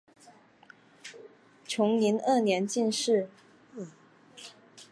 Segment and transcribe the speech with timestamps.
[1.67, 3.29] 崇宁二年进士。